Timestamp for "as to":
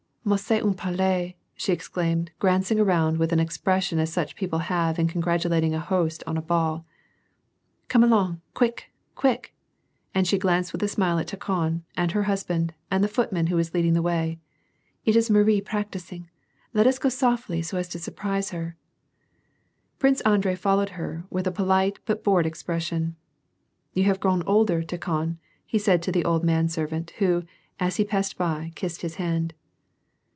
17.79-17.97